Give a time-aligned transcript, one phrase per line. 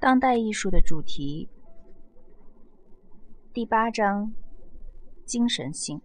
[0.00, 1.46] 当代艺术的主题
[3.52, 4.32] 第八章：
[5.26, 6.00] 精神性。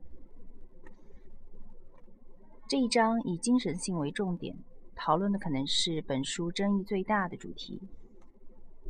[2.67, 4.53] 这一章以精神性为重点，
[4.95, 7.81] 讨论的可能是本书争议最大的主题。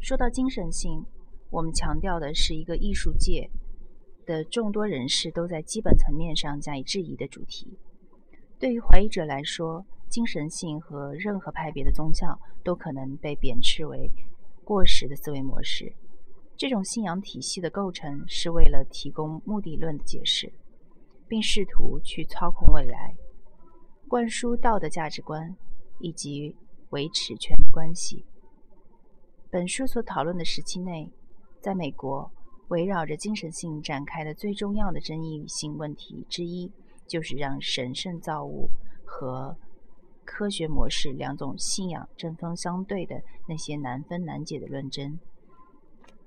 [0.01, 1.05] 说到精神性，
[1.51, 3.51] 我们强调的是一个艺术界
[4.25, 7.77] 的众多人士都在基本层面上加以质疑的主题。
[8.57, 14.09] 对于怀疑者来说，精神性和任何派别的宗教都可能被贬斥为。
[14.65, 15.93] 过时的思维模式，
[16.57, 20.51] 这种信仰体系的构成是为了提供目的论的解释，
[21.27, 23.15] 并试图去操控未来，
[24.07, 25.55] 灌输道德价值观
[25.99, 26.55] 以及
[26.89, 28.25] 维持权力关系。
[29.51, 31.11] 本书所讨论的时期内，
[31.61, 32.31] 在美国
[32.69, 36.71] 围绕着精神性展开的最重要的争议性问题之一，
[37.07, 38.67] 就是让神圣造物
[39.05, 39.55] 和
[40.25, 45.17] 科学模式两种信仰针锋相对的那些难分难解的论争，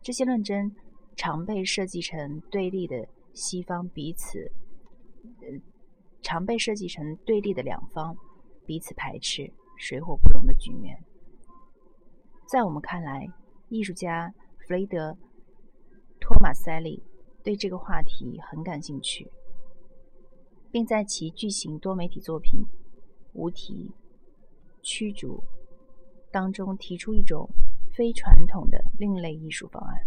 [0.00, 0.74] 这些论争
[1.16, 4.50] 常被设计成对立的西方彼此，
[5.40, 5.60] 呃，
[6.22, 8.16] 常被设计成对立的两方
[8.64, 10.96] 彼此排斥、水火不容的局面。
[12.46, 13.26] 在我们看来，
[13.68, 15.12] 艺术家弗雷德·
[16.20, 17.02] 托马塞利
[17.42, 19.30] 对这个话题很感兴趣，
[20.70, 22.64] 并在其巨型多媒体作品。
[23.38, 23.92] 无题
[24.82, 25.44] 驱逐
[26.32, 27.48] 当中提出一种
[27.94, 30.00] 非传统的另类艺术方案，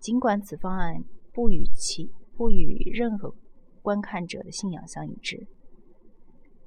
[0.00, 3.34] 尽管此方案不与其不与任何
[3.82, 5.46] 观看者的信仰相一致。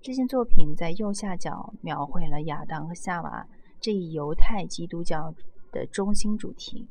[0.01, 3.47] 这件作品在右下角描绘了亚当和夏娃
[3.81, 5.33] 这一犹太基督教
[5.71, 6.87] 的中心主题。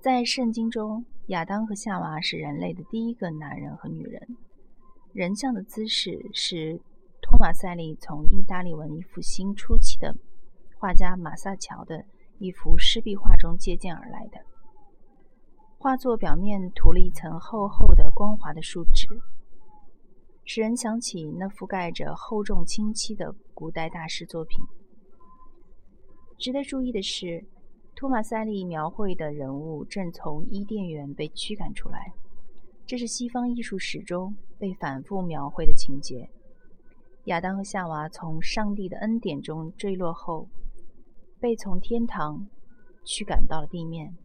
[0.00, 4.36] 在圣经中，亚当和夏娃是人类的第一个男人和女人。
[5.16, 6.78] 人像的姿势是
[7.22, 10.14] 托马塞利从意大利文艺复兴初期的
[10.76, 12.04] 画家马萨乔的
[12.38, 14.38] 一幅湿壁画中借鉴而来的。
[15.78, 19.08] 画作表面涂了一层厚厚的光滑的树脂，
[20.44, 24.62] 使人想起那覆盖着厚重清漆的古代大师作品。
[26.36, 27.42] 值得注意的是，
[27.94, 32.12] 托马塞利描绘的人物正从伊甸园被驱赶出来。
[32.86, 36.30] 这是西方艺术史中被反复描绘的情节：
[37.24, 40.48] 亚当和夏娃从上帝的恩典中坠落后，
[41.40, 42.46] 被从天堂
[43.04, 44.16] 驱赶到了地面。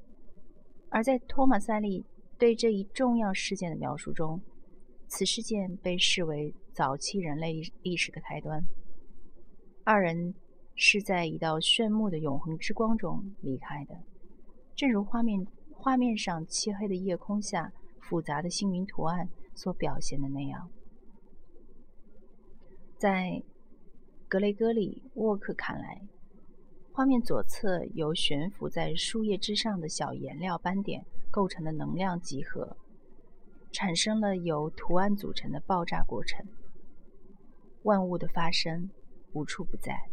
[0.89, 2.05] 而在托马塞利
[2.37, 4.39] 对这一重要事件的描述中，
[5.07, 8.63] 此事件被视为早期人类历史的开端。
[9.83, 10.35] 二人
[10.75, 13.95] 是在一道炫目的永恒之光中离开的，
[14.75, 17.73] 正如画面画面上漆黑的夜空下。
[18.01, 20.69] 复杂的星云图案所表现的那样，
[22.97, 23.41] 在
[24.27, 26.01] 格雷戈里沃克看来，
[26.91, 32.75] 画面左侧由悬浮在树叶之上的小颜料斑点构成的能量集合，
[33.71, 36.45] 产生了由图案组成的爆炸过程。
[37.83, 38.89] 万物的发生
[39.33, 40.09] 无处不在。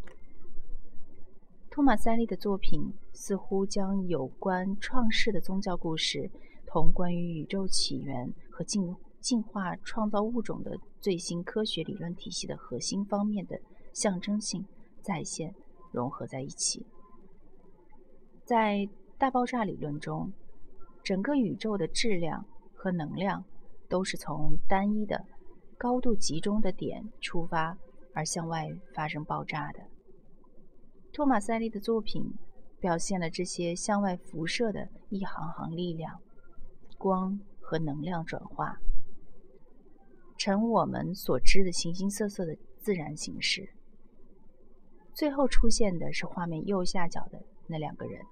[1.70, 6.31] 托马塞利的作品似乎将有关创世的宗教故事。
[6.70, 13.58] 同关于宇宙起源和进进化创造物种的最新科学理论体系的核心方面的
[13.94, 14.64] 象征性
[15.00, 15.54] 再现
[15.90, 16.84] 融合在一起。
[18.44, 18.86] 在
[19.16, 20.30] 大爆炸理论中，
[21.02, 23.42] 整个宇宙的质量和能量
[23.88, 25.24] 都是从单一的、
[25.78, 27.78] 高度集中的点出发
[28.12, 29.80] 而向外发生爆炸的。
[31.12, 32.34] 托马塞利的作品
[32.78, 36.20] 表现了这些向外辐射的一行行力量。
[36.98, 38.76] 光和能量转化
[40.36, 43.70] 成我们所知的形形色色的自然形式。
[45.14, 48.25] 最后出现的是画面右下角的那两个人。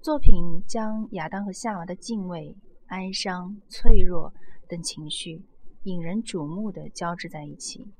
[0.00, 2.56] 作品将亚当和夏娃的敬畏、
[2.86, 4.32] 哀伤、脆弱
[4.68, 5.42] 等情绪
[5.82, 7.92] 引人瞩目的交织在一起。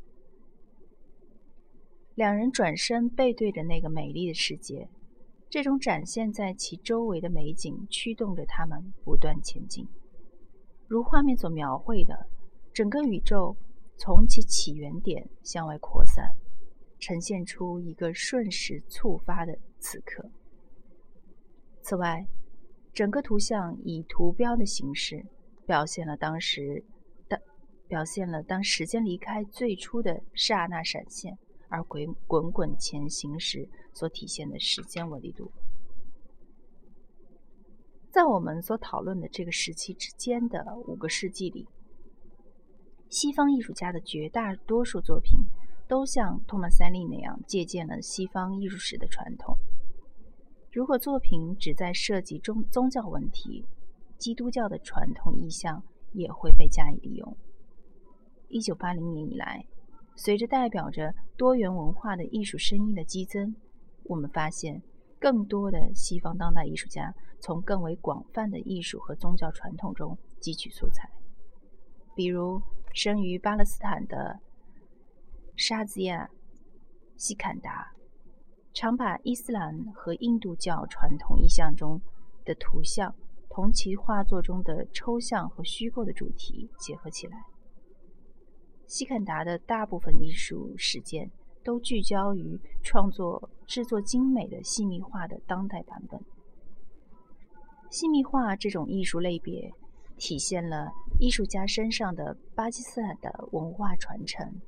[2.15, 4.89] 两人转身背对着那个美丽的世界。
[5.51, 9.89] 这种展现在其周围的美景驱动着他们不断前进，
[10.87, 12.29] 如画面所描绘的，
[12.75, 13.57] 整个宇宙
[13.97, 16.29] 从其起源点向外扩散，
[16.99, 20.31] 呈现出一个瞬时触发的此刻。
[21.81, 22.27] 此外，
[22.93, 25.25] 整个图像以图标的形式
[25.65, 26.85] 表现了当时
[27.27, 27.41] 的
[27.87, 31.39] 表现了当时间离开最初的刹那闪现。
[31.69, 35.51] 而滚滚滚前行时所体现的时间维度，
[38.11, 41.69] 在我们所讨论的这个时期之间的五个世纪里，
[43.09, 45.41] 西方艺术家的绝大多数作品
[45.87, 49.57] 都像托马塞利那样借鉴了西方艺术史的传统。
[50.73, 53.65] 如果作品只在涉及宗宗教问题，
[54.19, 55.83] 基督教的传统意象
[56.13, 57.37] 也会被加以利用。
[58.49, 59.67] 一九八零年以来，
[60.19, 63.55] 随着代表着多元文化的艺术声音的激增，
[64.03, 64.83] 我们发现
[65.21, 71.09] 更多的西方当代艺术家从更为广泛的艺术和宗教传统中汲取素材，
[72.17, 72.61] 比如
[72.93, 74.41] 生于巴勒斯坦的。
[75.61, 76.25] 沙兹亚·
[77.17, 77.93] 西坎达
[78.73, 82.01] 常把伊斯兰和印度教传统意象中
[82.45, 83.13] 的图像
[83.49, 87.45] 同其画作中的抽象和虚构的主题结合起来。
[88.89, 91.31] 西坎达的大部分艺术实践
[91.63, 96.19] 都聚焦于创作制作精美的细密画的当代版本。
[97.91, 99.71] 细密画这种艺术类别
[100.17, 100.91] 体现了
[101.21, 104.61] 艺术家身上的巴基斯坦的文化传承。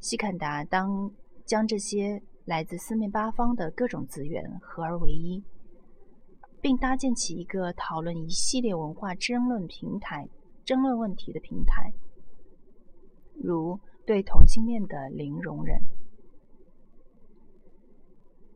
[0.00, 1.10] 西坎达当
[1.44, 5.42] 将这些来自四面八方的各种资源合而为一，
[6.60, 10.28] 并搭建起一个讨论一系列文化争论平台、
[10.64, 11.92] 争论问题的平台，
[13.42, 15.80] 如对同性恋的零容忍。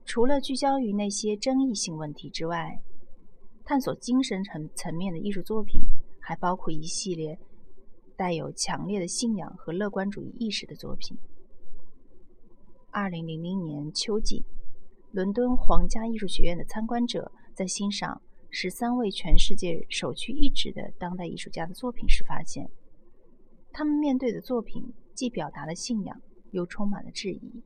[0.05, 2.83] 除了聚焦于那些争议性问题之外，
[3.65, 5.81] 探索精神层层面的艺术作品
[6.21, 7.39] 还包括一系列
[8.17, 11.17] 带有强烈的信仰和乐观主义意识的作品。
[12.91, 14.45] 二零零零年秋季，
[15.13, 22.69] 伦敦皇家艺术学院的参观者在欣赏十三位全世界首屈一指的当代艺术家的作品时，发现
[23.73, 26.21] 他们面对的作品既表达了信仰，
[26.51, 27.63] 又充满了质疑。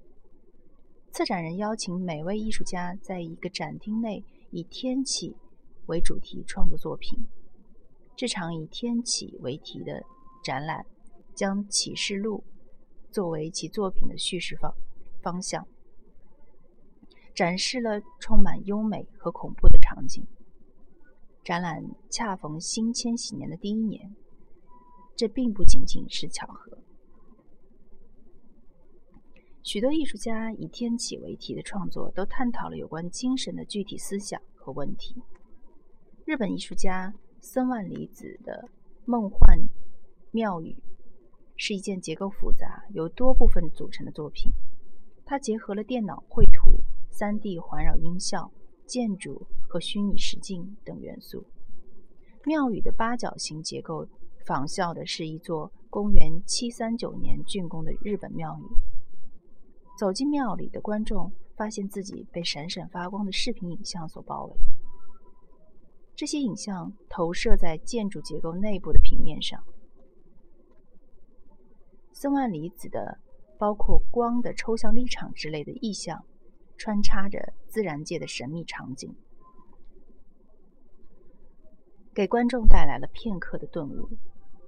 [1.10, 5.36] 策展人邀请每位艺术家在一个展厅内以天启
[5.86, 7.18] 为主题创作作品。
[8.16, 10.02] 这场以天启为题的
[10.42, 10.86] 展览
[11.34, 12.44] 将启示录
[13.10, 14.74] 作为其作品的叙事方。
[15.22, 15.66] 方向
[17.34, 20.22] 展示了充满优美和恐怖的场景。
[21.42, 24.14] 展览恰逢新千禧年的第一年，
[25.16, 26.78] 这并不仅仅是巧合。
[29.62, 35.22] 许多艺术家以天启为题的创作都探讨了有关精神的具体思想和问题。
[36.26, 38.68] 日本艺术家森万里子的
[39.04, 39.58] 《梦幻
[40.32, 40.72] 庙宇》
[41.56, 44.52] 是一件结构复杂、由多部分组成的作品。
[45.26, 46.82] 它结合了电脑绘图、
[47.12, 48.50] 3D 环绕音效、
[48.86, 51.46] 建筑和虚拟实境等元素。
[52.44, 54.06] 庙宇的八角形结构
[54.44, 58.64] 仿效的是一座公元739年竣工的日本庙宇。
[59.98, 64.56] 走进庙里的观众发现自己被闪闪发光的视频影像所包围，
[66.14, 69.62] 这些影像投射在建筑结构内部的平面上。
[72.12, 73.18] 森万里子的。
[73.56, 76.24] 包括光的抽象立场之类的意象，
[76.76, 79.14] 穿插着自然界的神秘场景，
[82.12, 84.10] 给观众带来了片刻的顿悟，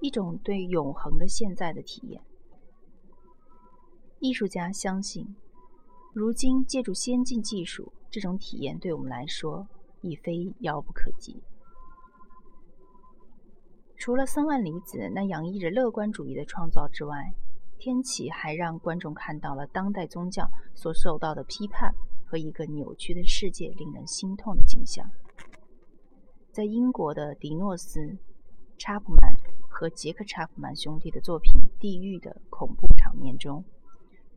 [0.01, 2.23] 一种对永恒的现在的体验。
[4.19, 5.37] 艺术家相信，
[6.13, 9.69] 如今借助先进技术，这种体验对我们来说
[10.01, 11.43] 已非遥不可及。
[13.99, 17.35] 除了森万里子那洋溢着乐观主义的创造之外，
[17.79, 21.95] 天启还让观众看到了当代宗教所受到的批判
[22.25, 25.07] 和一个扭曲的世界令人心痛的景象。
[26.53, 28.01] 在英国的迪诺斯·
[28.79, 29.35] 查普曼
[29.79, 33.63] 和杰克·查普曼兄弟的作品《地狱》的恐怖场面中，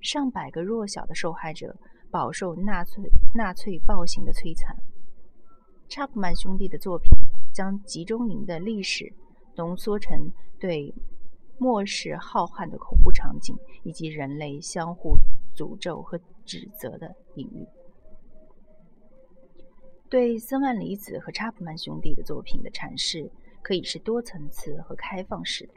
[0.01, 1.77] 上百个弱小的受害者
[2.11, 4.75] 饱受纳粹纳粹暴行的摧残。
[5.87, 7.09] 查普曼兄弟的作品
[7.53, 9.13] 将集中营的历史
[9.55, 10.29] 浓缩成
[10.59, 10.93] 对。
[11.61, 13.53] 末世浩瀚的恐怖场景，
[13.83, 15.17] 以及人类相互
[15.53, 17.67] 诅咒和指责的隐喻。
[20.09, 23.29] 对森万里子和查普曼兄弟的作品的阐释，
[23.61, 25.73] 可以是多层次和开放式的。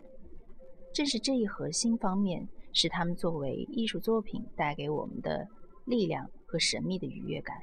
[0.92, 5.46] 正是这一核心方面，使他们作为艺术作品带给我们的
[5.84, 7.56] 力量和神秘的愉悦感。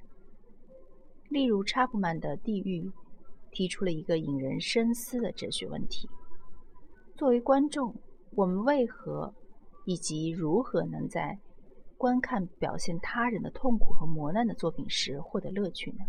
[1.30, 2.82] 例如，查普曼的《地狱》
[3.52, 6.10] 提出了一个引人深思的哲学问题：
[7.16, 7.96] 作为观众。
[8.36, 9.34] 我们为何
[9.86, 11.40] 以及如何能在
[11.98, 16.06] 观看表现他人的痛苦和磨难的作品时获得乐趣呢？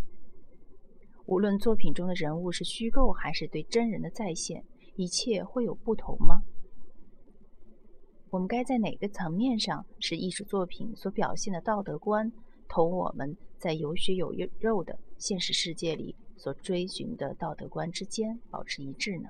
[1.30, 4.64] 无论作品中的人物是虚构还是对真人的再现，
[4.96, 6.42] 一切会有不同吗？
[8.30, 12.32] 我们该在哪个层面上使艺术作品所表现的道德观
[12.68, 19.28] 同我们在有血有肉的现实世界里所追寻的道德观之间保持一致呢？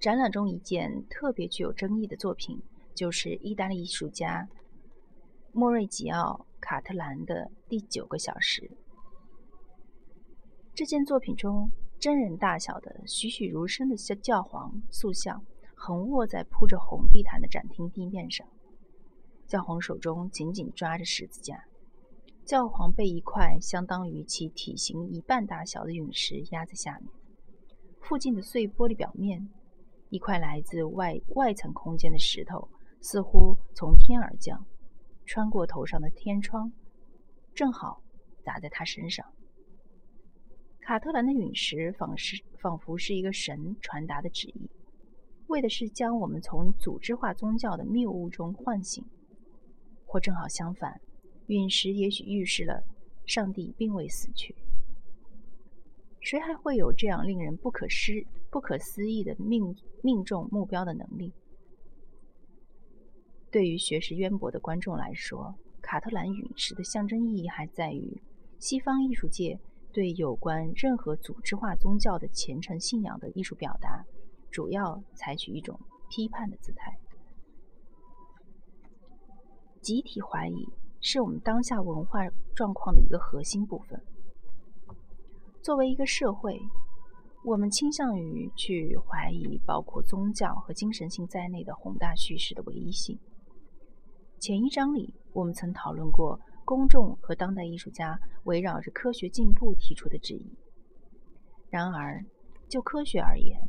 [0.00, 2.60] 展览中一件特别具有争议的作品，
[2.92, 4.48] 就是意大利艺术家
[5.52, 8.62] 莫瑞吉奥·卡特兰的《第九个小时》。
[10.74, 18.46] 这件作品中，真人大小的栩栩如生的教皇塑像横卧在铺着红地毯的展厅地面上，
[19.46, 21.64] 教皇手中紧紧抓着十字架。
[22.46, 27.10] 教皇被一块相当于其体型一半大小的陨石压在下面，
[28.00, 29.46] 附近的碎玻璃表面，
[30.08, 32.70] 一块来自外外层空间的石头
[33.02, 34.64] 似乎从天而降，
[35.26, 36.72] 穿过头上的天窗，
[37.54, 38.02] 正好
[38.42, 39.26] 砸在他身上。
[40.82, 44.68] 卡特兰的陨石仿是仿佛是一个神传达的旨意，
[45.46, 49.04] 为的是将我们从组织化宗教的谬误中唤醒，
[50.04, 51.00] 或正好相反。
[51.46, 52.82] 陨石也许预示了
[53.26, 54.56] 上帝并未死去。
[56.20, 58.12] 谁还会有这样令人不可思
[58.50, 61.32] 不可思议的命命中目标的能力？
[63.52, 68.20] 对于学识渊博的观众来说，卡特兰陨石的象征意义还在于
[68.58, 69.60] 西方艺术界
[69.92, 74.04] 对有关任何组织化宗教的虔诚信仰的艺术表达，
[74.50, 76.98] 主要采取一种批判的姿态，
[79.80, 80.66] 集体怀疑。
[81.04, 82.20] 是我们当下文化
[82.54, 84.00] 状况的一个核心部分。
[85.60, 86.56] 作为一个社会，
[87.44, 93.18] 我们倾向于去怀疑包括宗教和精神性在内的宏大叙事的唯一性。
[94.38, 96.38] 前一章里，我们曾讨论过
[96.72, 100.56] 公众和当代艺术家围绕着科学进步提出的质疑。
[101.68, 102.24] 然而，
[102.66, 103.60] 就科学而言，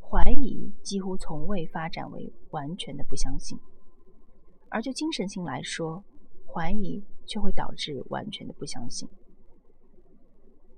[0.00, 3.58] 怀疑几乎从未发展为完全的不相信；
[4.68, 6.04] 而就精神性来说，
[6.46, 9.08] 怀疑却会导致完全的不相信，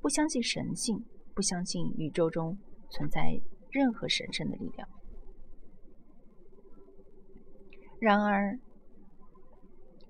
[0.00, 2.56] 不相信神性，不相信宇宙中
[2.88, 3.38] 存在
[3.70, 4.88] 任何神圣的力量。
[8.00, 8.58] 然而，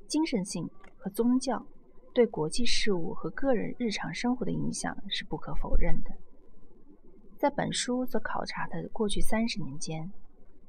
[0.06, 0.70] 精神性
[1.04, 1.66] 和宗教
[2.14, 6.10] 对国际事务和个人日常生活的影响是不可否认的。
[7.36, 10.10] 在本书所考察的过去三十年间，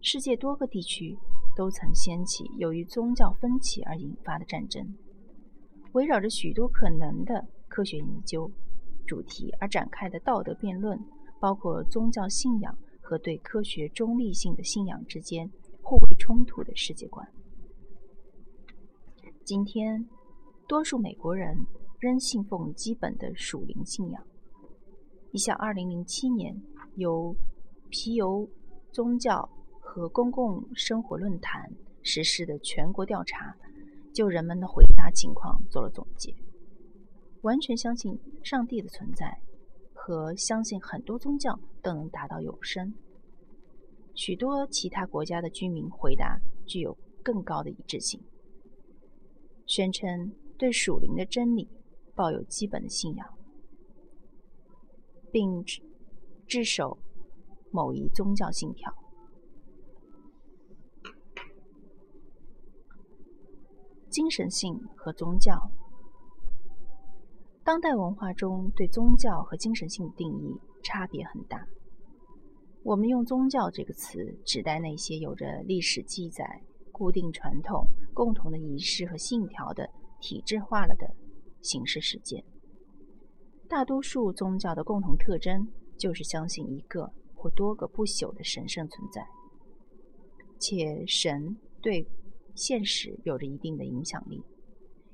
[0.01, 1.17] 世界多个地区。
[1.55, 4.93] 都曾掀起由于宗教分歧而引发的战争，
[5.93, 8.51] 围绕着许多可能的科学研究
[9.07, 10.99] 主题而展开的道德辩论，
[11.39, 15.49] 包括宗教信仰和对科学中立性的信仰之间
[15.81, 17.25] 互为冲突的世界观。
[19.45, 20.05] 今天，
[20.67, 21.65] 多数美国人
[21.99, 24.23] 仍信奉基本的属灵信仰。
[25.31, 26.61] 一项2007年
[26.95, 27.35] 由
[27.89, 28.49] 皮尤
[28.91, 29.49] 宗教。
[29.97, 31.71] 和公共生活论坛
[32.03, 33.55] 实施的全国调查，
[34.11, 36.35] 就人们的回答情况做了总结。
[37.43, 39.39] 完全相信上帝的存在
[39.93, 42.93] 和相信很多宗教都能达到永生。
[44.15, 48.21] 许多其他国家的居民回答具有更高的一致性，
[49.65, 51.67] 宣称对属灵的真理
[52.15, 53.27] 抱有基本的信仰，
[55.31, 55.63] 并
[56.47, 56.97] 自守
[57.71, 58.93] 某一宗教信条。
[64.09, 65.69] 精神性和宗教，
[67.65, 71.67] 当代文化中对宗教和精神性的定义差别很大。
[72.83, 79.89] 我们用“宗教”这个词指代那些有着历史记载、固定传统、共同的仪式和信条的
[80.25, 81.15] 体制化了的
[81.61, 82.43] 形式事件。
[83.69, 89.27] 大多数宗教的共同特征就是相信一个或多个不朽的神圣存在，
[90.57, 92.07] 且神对。
[92.55, 94.41] 现实有着一定的影响力，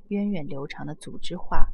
[0.10, 1.66] 源远流长的组织化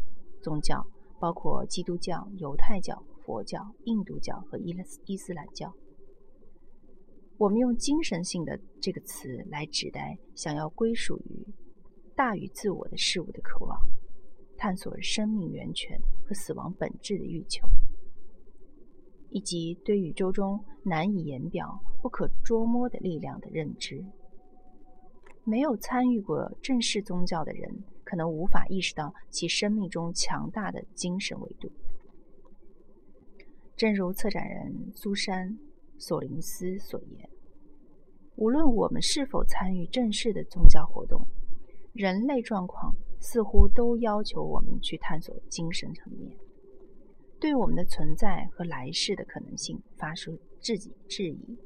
[0.41, 0.87] 宗教
[1.19, 5.73] 包括基督教、犹太教、佛教、印度教和伊斯伊斯兰教。
[7.37, 11.45] 我们用精神性的这个词来指代想要归属于
[12.17, 13.79] 大于自我的事物的渴望，
[14.57, 17.69] 探索生命源泉和死亡本质的欲求，
[19.29, 24.03] 以及对宇宙中难以言表、不可捉摸的力量的认知。
[25.43, 31.71] 没有参与过正式宗教的人，可能无法意识到其生命中强大的精神维度。
[33.75, 35.49] 正如策展人苏珊·
[35.99, 37.29] 索林斯所言
[38.37, 41.27] ：“无论我们是否参与正式的宗教活动，
[41.93, 46.37] 人类状况似乎都要求我们去探索精神层面，
[47.39, 51.57] 对我们的存在和来世的可能性发出自己质疑。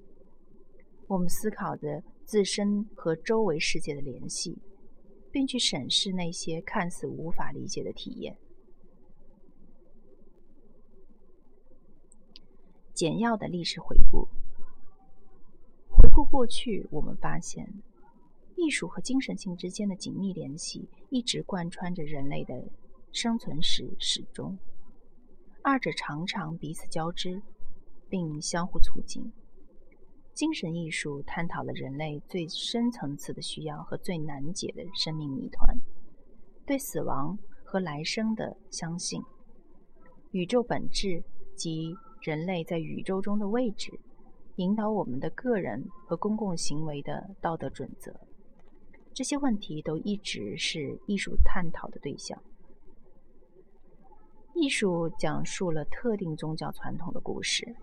[1.08, 4.58] 我们思考着。”自身和周围世界的联系，
[5.32, 8.38] 并去审视那些看似无法理解的体验。
[12.94, 14.30] 简要的历史回顾：
[15.90, 17.84] 回顾过去，我们发现，
[18.62, 22.64] 艺术和精神性之间的紧密联系一直贯穿着人类的
[23.12, 24.56] 生存史始终，
[25.64, 27.42] 二者常常彼此交织，
[28.08, 29.34] 并相互促进。
[30.36, 35.76] 精神艺术探讨了人类最深层次的需要和最难解的生命谜团，
[36.64, 39.24] 对死亡和来生的相信，
[40.30, 41.24] 宇宙本质
[41.56, 44.00] 及人类在宇宙中的位置，
[44.58, 48.16] 引导我们的个人和公共行为的道德准则。
[49.14, 52.42] 这些问题都一直是艺术探讨的对象。
[54.56, 57.76] 艺术讲述了特定宗教传统的故事。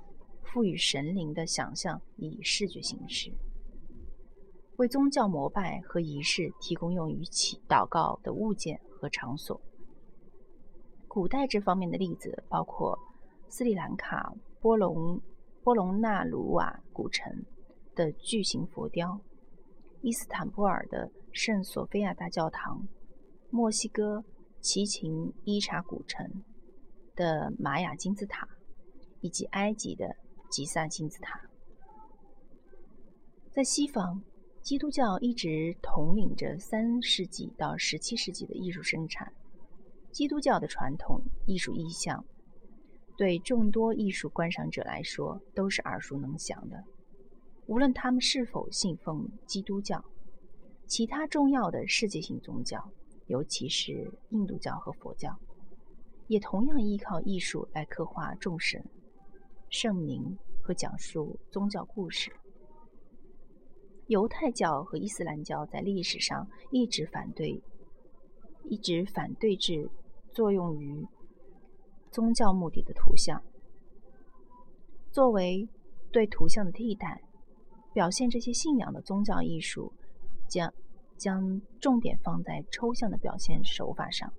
[0.50, 3.30] 赋予神灵的想象以视觉形式，
[4.78, 9.60] 为宗教膜拜和仪式提供用于祈祷告的物件和场所。
[11.06, 12.98] 古代这方面的例子包括
[13.50, 15.20] 斯里兰卡波隆
[15.62, 17.44] 波隆纳鲁瓦古城
[17.94, 19.20] 的巨型佛雕、
[20.00, 22.86] 伊斯坦布尔的圣索菲亚大教堂、
[23.50, 24.24] 墨西哥
[24.60, 26.42] 奇琴伊察古城
[27.14, 28.48] 的玛雅金字塔，
[29.20, 30.16] 以及埃及的。
[30.50, 31.42] 吉萨金字塔，
[33.50, 34.22] 在西方，
[34.62, 39.30] 基督教一直统领着三世纪到十七世纪的艺术生产。
[40.10, 42.24] 基督教的传统艺术意象，
[43.18, 46.82] 对众多艺术观赏者来说都是耳熟能详的。
[47.66, 50.02] 无论他们是否信奉基督教，
[50.88, 52.90] 其他重要的世界性宗教，
[53.26, 55.38] 尤其是印度教和佛教，
[56.28, 58.82] 也同样依靠艺术来刻画众神。
[59.68, 62.32] 圣名和讲述宗教故事。
[64.06, 67.62] 犹太教和伊斯兰教在历史上一直反对，
[68.64, 69.90] 一直反对制
[70.30, 71.06] 作用于
[72.10, 73.42] 宗教目的的图像，
[75.12, 75.68] 作为
[76.10, 77.20] 对图像的替代，
[77.92, 79.92] 表现这些信仰的宗教艺术
[80.48, 80.72] 将
[81.18, 84.32] 将重点放在抽象的表现手法上，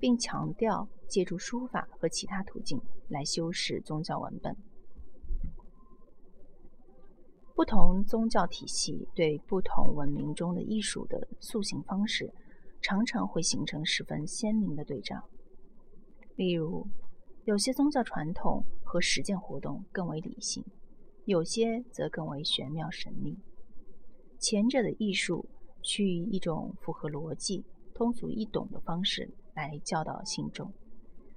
[0.00, 0.88] 并强调。
[1.06, 4.56] 借助书法和其他途径来修饰宗教文本。
[7.54, 12.32] 不同宗教体系对不同文明中的艺术的塑形方式，
[12.80, 15.28] 常常会形成十分鲜明的对照。
[16.36, 16.88] 例如，
[17.44, 20.64] 有些宗教传统和实践活动更为理性，
[21.26, 23.38] 有些则更为玄妙神秘。
[24.40, 25.46] 前者的艺术
[25.84, 30.72] 趋于一种符合逻辑、通俗易懂的方式来教导信众。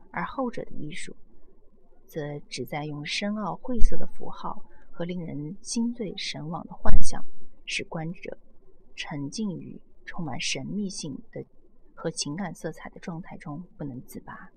[0.10, 1.16] 而后者的艺术，
[2.08, 7.24] 则只在用深奥晦涩的符号和令人心醉神往的幻想，
[7.66, 8.38] 使观者
[8.96, 11.46] 沉浸于充满神秘性的
[11.94, 14.50] 和情感色彩的状态中不能自拔。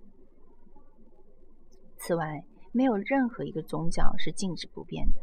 [1.99, 5.17] 此外，没有任何一个宗教是静止不变的。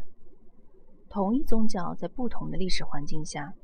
[1.09, 3.55] 同一宗教在不同的历史环境下，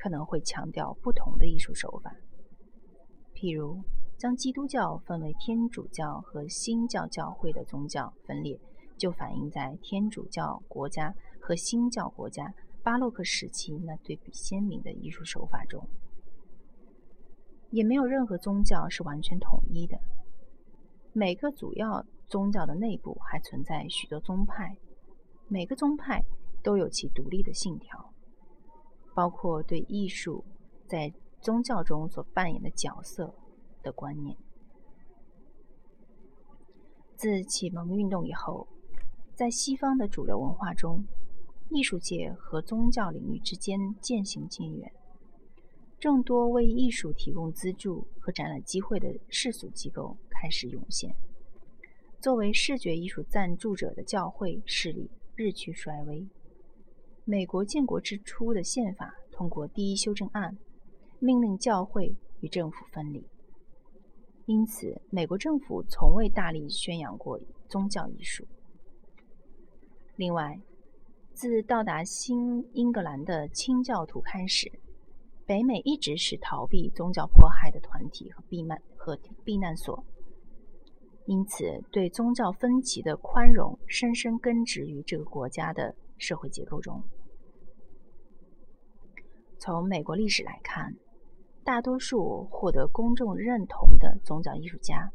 [0.00, 2.14] 可能会强调不同的艺术手法，
[3.34, 3.82] 譬如。
[4.20, 8.60] 将基督教分为天主教和新教教会的宗教分裂，
[8.98, 15.88] 就反映在天主教国家和新教国家巴洛克时期那对比鲜明的艺术手法中。
[17.70, 19.98] 也没有任何宗教是完全统一的，
[21.14, 24.76] 每个主要宗教的内部还存在许多宗派，
[25.48, 26.22] 每个宗派
[26.62, 28.09] 都有其独立的信条，
[29.20, 30.42] 包括对艺术
[30.86, 33.34] 在宗教中所扮演的角色。
[33.82, 34.36] 的观念，
[37.16, 38.66] 自启蒙运动以后，
[39.34, 41.06] 在西方的主流文化中，
[41.70, 44.92] 艺术界和宗教领域之间渐行渐远。
[45.98, 51.14] 众多为艺术提供资助和展览机会的世俗机构开始涌现，
[52.20, 56.26] 作为视觉艺术赞助者的教会势力日趋衰微。
[57.24, 60.56] 美国建国之初的宪法通过第一修正案，
[61.18, 63.24] 命令教会与政府分离。
[64.46, 68.44] 因此，美国政府从未大力宣扬过宗教艺术。
[70.16, 70.60] 另外，
[71.32, 74.72] 自到达新英格兰的清教徒开始，
[75.46, 80.04] 北美一直是逃避宗教迫害的团体和避难和避难所。
[81.26, 87.02] 因此，对宗教分歧的宽容深深根植于这个国家的社会结构中。
[89.58, 90.94] 从美国历史来看。
[91.62, 95.12] 大多数获得公众认同的宗教艺术家，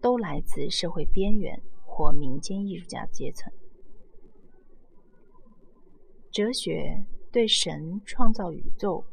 [0.00, 3.52] 都来自社会边缘或民间艺术家阶层。
[6.30, 9.04] 哲学对神创造宇宙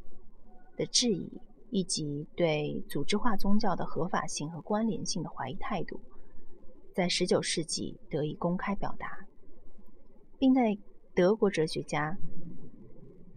[0.77, 5.99] 的质疑，以及对组织化宗教的合法性和关联性的怀疑态度，
[6.93, 9.25] 在19世纪得以公开表达，
[10.37, 10.77] 并在
[11.19, 12.17] 德国哲学家。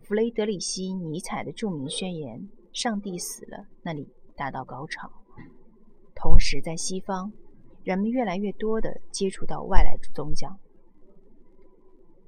[0.03, 2.39] 弗雷德里希·尼采的著名宣言
[2.73, 5.11] 《上帝死了》那里达到高潮。
[6.15, 7.33] 同时，在西方，
[7.83, 10.57] 人们越来越多地接触到外来宗教，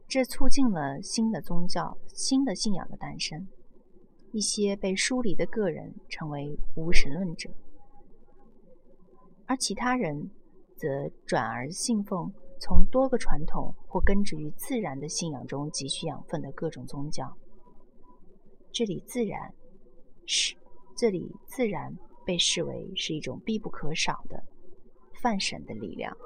[0.08, 3.46] 这促进了新的宗教、新的信仰的诞生。
[4.32, 7.48] 一些被疏离的个人成为无神论者，
[9.46, 10.32] 而其他人
[10.74, 17.36] 则转而信奉从多个传统或根植于自然的信仰中汲取养分的各种宗教。
[18.72, 19.54] 这里自然
[20.26, 20.56] 是
[20.96, 24.42] 这里自然被视为是一种必不可少的
[25.20, 26.16] 泛神的力量。